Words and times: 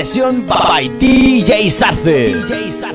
Sesión 0.00 0.46
by 0.46 0.88
DJ 0.98 1.68
Sarce. 1.70 2.32
DJ 2.32 2.70
Sarce. 2.72 2.89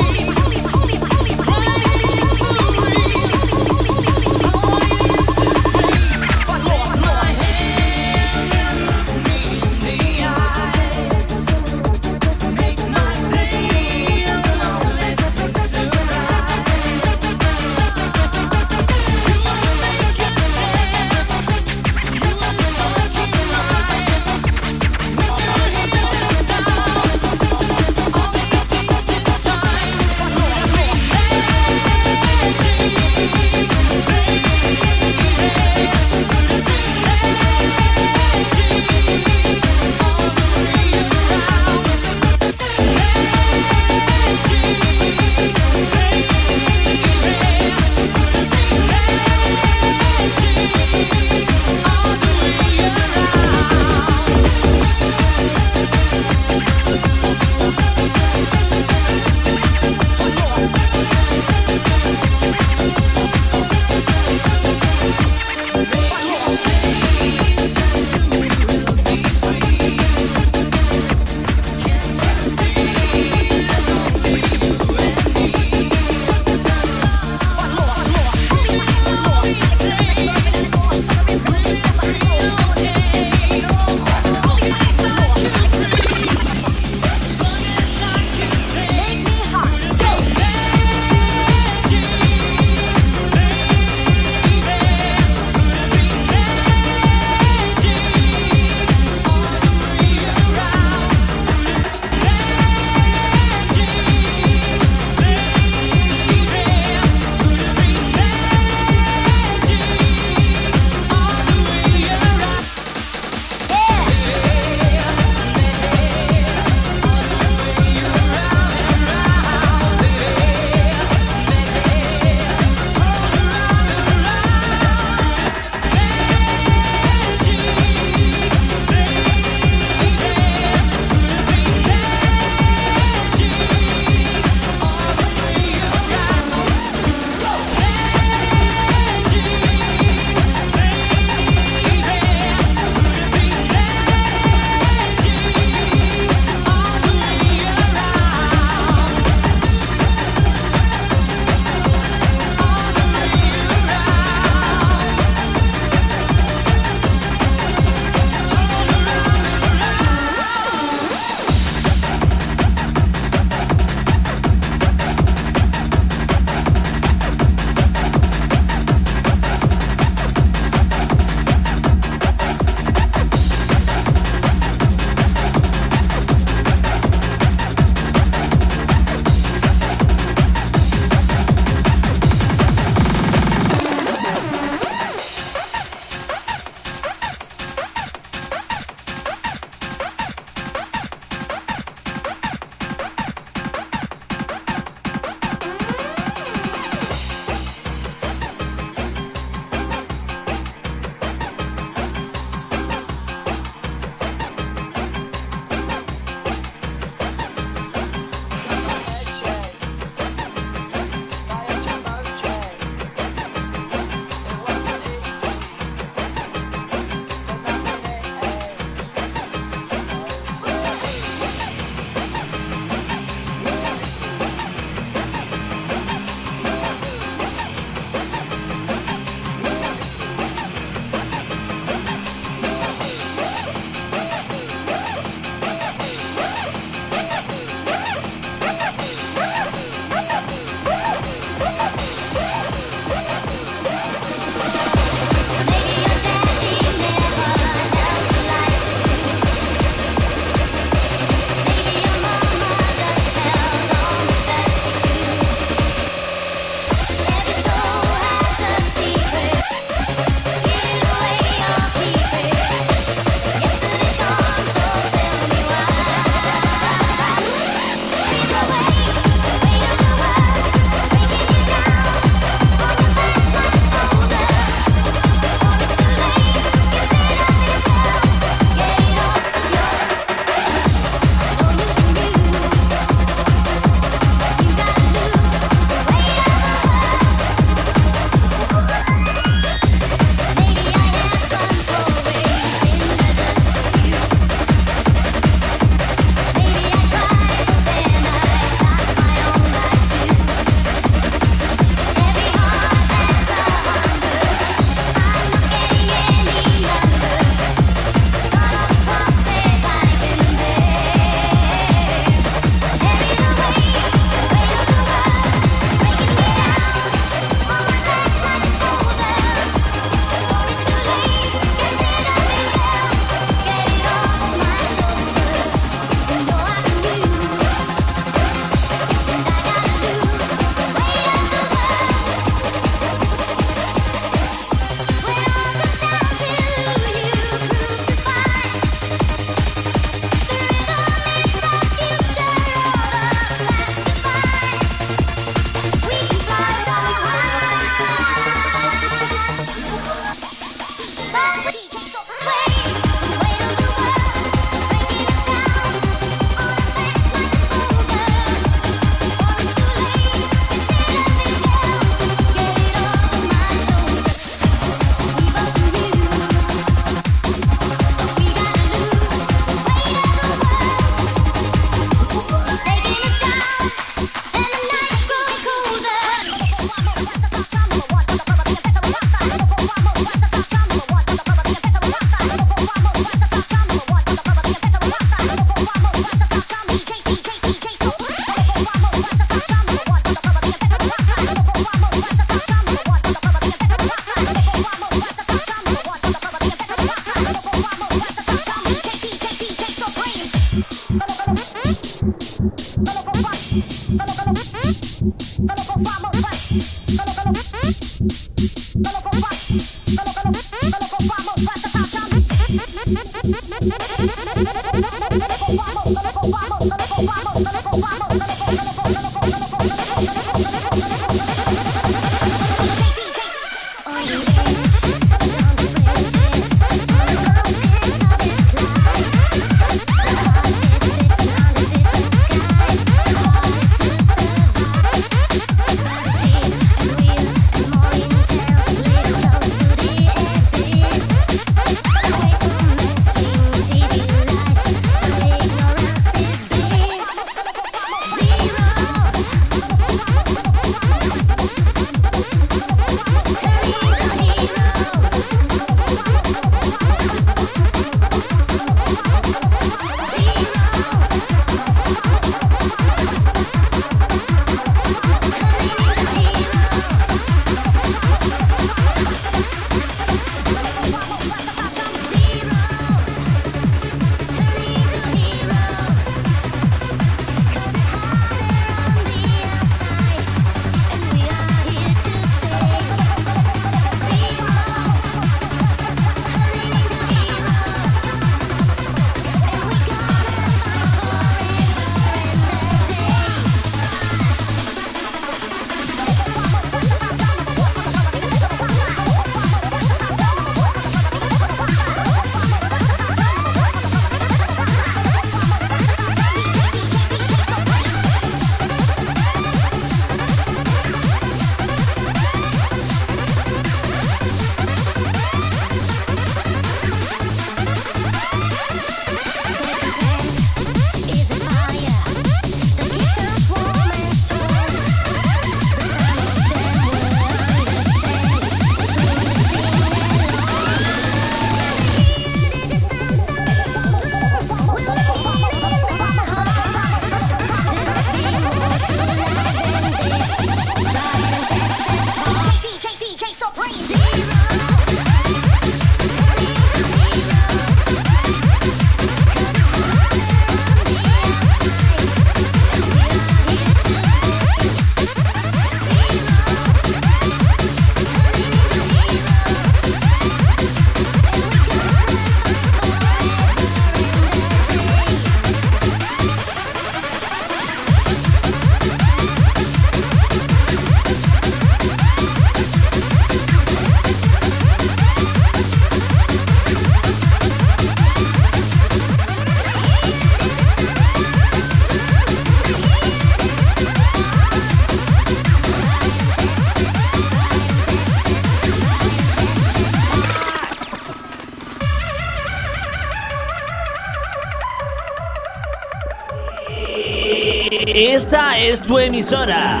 Tu 599.06 599.18
emisora. 599.18 600.00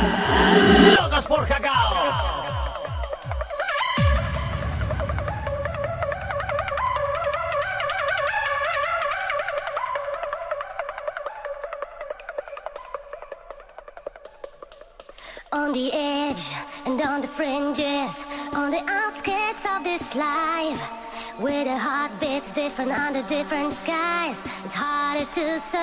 Por 1.26 1.46
Cacao. 1.46 2.44
On 15.52 15.72
the 15.72 15.90
edge 15.92 16.42
and 16.84 17.00
on 17.00 17.22
the 17.22 17.26
fringes, 17.26 18.26
on 18.52 18.70
the 18.70 18.82
outskirts 18.86 19.64
of 19.64 19.82
this 19.82 20.14
life, 20.14 20.80
where 21.38 21.64
the 21.64 21.78
heart 21.78 22.12
beats 22.20 22.52
different 22.52 22.90
under 22.92 23.22
different 23.22 23.72
skies, 23.72 24.36
it's 24.64 24.74
harder 24.74 25.24
to 25.24 25.58
survive. 25.60 25.73